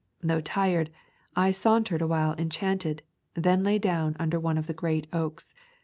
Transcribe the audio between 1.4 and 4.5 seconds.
sauntered a while enchanted, then lay down under